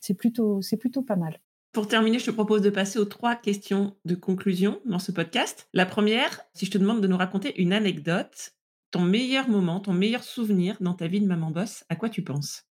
[0.00, 1.38] c'est plutôt, c'est plutôt pas mal.
[1.72, 5.68] Pour terminer, je te propose de passer aux trois questions de conclusion dans ce podcast.
[5.72, 8.52] La première, si je te demande de nous raconter une anecdote,
[8.90, 12.22] ton meilleur moment, ton meilleur souvenir dans ta vie de maman boss, à quoi tu
[12.22, 12.64] penses?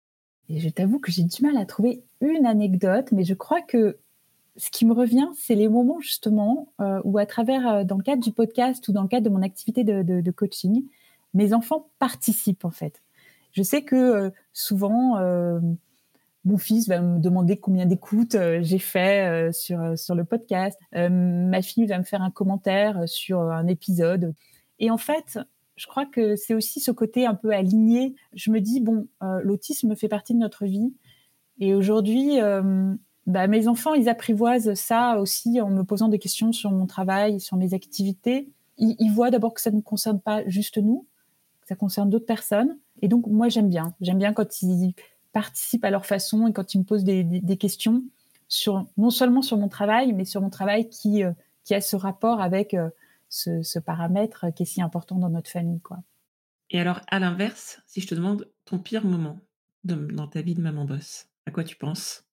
[0.49, 3.97] Et je t'avoue que j'ai du mal à trouver une anecdote, mais je crois que
[4.58, 8.04] ce qui me revient, c'est les moments justement euh, où à travers, euh, dans le
[8.04, 10.84] cadre du podcast ou dans le cadre de mon activité de, coaching,
[11.34, 13.01] mes enfants participent en fait.
[13.54, 15.19] Je sais que euh, souvent,
[16.43, 20.77] mon fils va me demander combien d'écoutes j'ai fait sur, sur le podcast.
[20.91, 24.34] ma fille va me faire un commentaire sur un épisode.
[24.80, 25.39] Et en fait,
[25.81, 28.13] je crois que c'est aussi ce côté un peu aligné.
[28.35, 30.93] Je me dis, bon, euh, l'autisme fait partie de notre vie.
[31.59, 32.93] Et aujourd'hui, euh,
[33.25, 37.39] bah, mes enfants, ils apprivoisent ça aussi en me posant des questions sur mon travail,
[37.39, 38.47] sur mes activités.
[38.77, 41.07] Ils, voient d'abord que ça ne concerne pas juste nous,
[41.61, 42.77] que ça concerne d'autres personnes.
[43.01, 43.95] Et donc, moi, j'aime bien.
[44.01, 44.93] J'aime bien quand ils
[45.33, 48.03] participent à leur façon et quand ils me posent des, questions
[48.49, 51.31] sur non seulement sur mon travail, mais sur mon travail qui, euh,
[51.63, 52.75] qui a ce rapport avec
[53.31, 55.81] ce, paramètre qui est si important dans notre famille.
[55.81, 56.03] Quoi.
[56.69, 59.39] Et alors, à l'inverse, si je te demande ton pire moment
[59.83, 62.23] dans ta vie de maman boss, à quoi tu penses?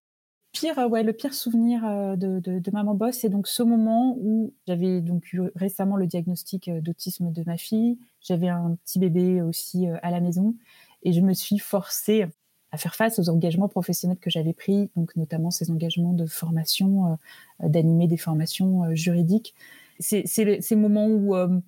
[0.53, 5.01] Pire, ouais, le pire souvenir euh, de, maman boss, c'est donc ce moment où j'avais
[5.01, 7.99] donc eu récemment le diagnostic euh, d'autisme de ma fille.
[8.21, 10.55] J'avais un petit bébé aussi euh, à la maison
[11.03, 12.27] et je me suis forcée
[12.73, 17.19] à faire face aux engagements professionnels que j'avais pris, donc notamment ces engagements de formation,
[17.61, 19.55] d'animer des formations juridiques
[19.99, 21.61] c'est ces moments où, euh,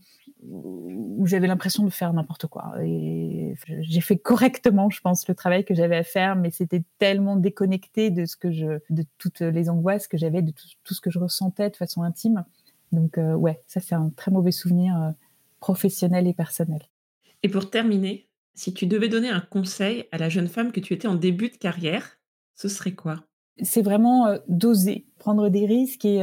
[0.42, 2.72] où j'avais l'impression de faire n'importe quoi.
[2.82, 7.36] Et j'ai fait correctement, je pense, le travail que j'avais à faire, mais c'était tellement
[7.36, 11.10] déconnecté de ce que je, de toutes les angoisses que j'avais, de tout, ce que
[11.10, 12.44] je ressentais de façon intime.
[12.92, 15.10] Donc euh, ouais, ça c'est un très mauvais souvenir euh,
[15.60, 16.80] professionnel et personnel.
[17.42, 20.94] Et pour terminer, si tu devais donner un conseil à la jeune femme que tu
[20.94, 22.18] étais en début de carrière,
[22.56, 23.24] ce serait quoi?
[23.62, 26.22] C'est vraiment d'oser, prendre des risques et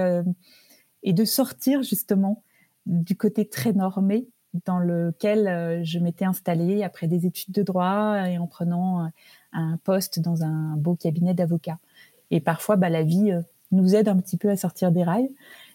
[1.08, 2.44] et de sortir justement
[2.86, 4.28] du côté très normé
[4.66, 9.08] dans lequel euh, je m'étais installée après des études de droit et en prenant euh,
[9.54, 11.80] un poste dans un beau cabinet d'avocat.
[12.30, 13.42] Et parfois, bah, la vie euh,
[13.72, 15.30] nous aide un petit peu à sortir des rails,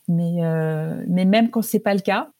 [0.06, 0.40] mais,
[1.06, 2.30] mais même quand c'est pas le cas,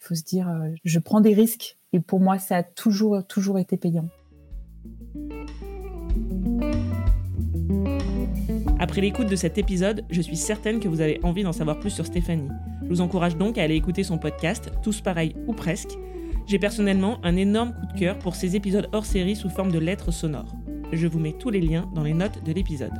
[0.00, 0.48] il faut se dire,
[0.84, 1.76] je prends des risques.
[1.92, 4.08] Et pour moi, ça a toujours, toujours été payant.
[8.82, 11.90] Après l'écoute de cet épisode, je suis certaine que vous avez envie d'en savoir plus
[11.90, 12.48] sur Stéphanie.
[12.82, 15.90] Je vous encourage donc à aller écouter son podcast, Tous pareils ou presque.
[16.46, 19.78] J'ai personnellement un énorme coup de cœur pour ces épisodes hors série sous forme de
[19.78, 20.56] lettres sonores.
[20.92, 22.94] Je vous mets tous les liens dans les notes de l'épisode.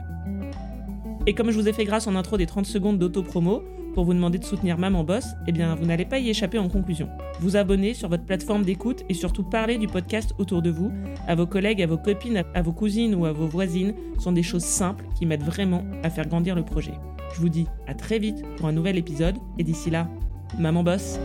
[1.26, 3.62] Et comme je vous ai fait grâce en intro des 30 secondes d'auto-promo,
[3.94, 6.68] pour vous demander de soutenir Maman Boss, eh bien, vous n'allez pas y échapper en
[6.68, 7.08] conclusion.
[7.40, 10.92] Vous abonner sur votre plateforme d'écoute et surtout parler du podcast autour de vous,
[11.26, 14.42] à vos collègues, à vos copines, à vos cousines ou à vos voisines, sont des
[14.42, 16.94] choses simples qui m'aident vraiment à faire grandir le projet.
[17.34, 20.08] Je vous dis à très vite pour un nouvel épisode et d'ici là,
[20.58, 21.18] Maman Boss